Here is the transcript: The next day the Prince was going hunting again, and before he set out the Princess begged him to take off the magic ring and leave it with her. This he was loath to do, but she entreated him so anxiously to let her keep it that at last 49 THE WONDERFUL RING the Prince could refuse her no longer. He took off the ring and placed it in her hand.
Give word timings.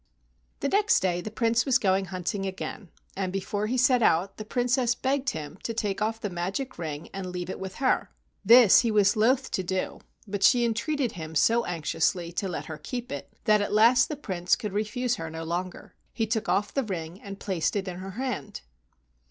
The 0.61 0.67
next 0.67 0.99
day 1.01 1.21
the 1.21 1.29
Prince 1.29 1.63
was 1.63 1.77
going 1.77 2.05
hunting 2.05 2.47
again, 2.47 2.89
and 3.15 3.31
before 3.31 3.67
he 3.67 3.77
set 3.77 4.01
out 4.01 4.37
the 4.37 4.43
Princess 4.43 4.95
begged 4.95 5.29
him 5.29 5.59
to 5.61 5.75
take 5.75 6.01
off 6.01 6.19
the 6.19 6.29
magic 6.31 6.79
ring 6.79 7.09
and 7.13 7.27
leave 7.29 7.51
it 7.51 7.59
with 7.59 7.75
her. 7.75 8.09
This 8.43 8.79
he 8.79 8.89
was 8.89 9.15
loath 9.15 9.51
to 9.51 9.61
do, 9.61 9.99
but 10.27 10.41
she 10.41 10.65
entreated 10.65 11.11
him 11.11 11.35
so 11.35 11.65
anxiously 11.67 12.31
to 12.31 12.47
let 12.47 12.65
her 12.65 12.79
keep 12.79 13.11
it 13.11 13.31
that 13.43 13.61
at 13.61 13.71
last 13.73 14.07
49 14.07 14.07
THE 14.07 14.13
WONDERFUL 14.15 14.33
RING 14.33 14.43
the 14.43 14.47
Prince 14.47 14.55
could 14.55 14.73
refuse 14.73 15.15
her 15.17 15.29
no 15.29 15.43
longer. 15.43 15.93
He 16.11 16.25
took 16.25 16.49
off 16.49 16.73
the 16.73 16.83
ring 16.83 17.21
and 17.21 17.39
placed 17.39 17.75
it 17.75 17.87
in 17.87 17.97
her 17.97 18.11
hand. 18.17 18.61